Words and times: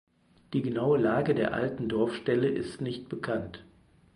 Die 0.53 0.63
genaue 0.63 0.97
Lage 0.97 1.35
der 1.35 1.53
alten 1.53 1.87
Dorfstelle 1.87 2.47
ist 2.49 2.81
nicht 2.81 3.07
bekannt. 3.07 3.63